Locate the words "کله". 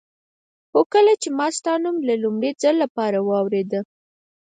0.93-1.13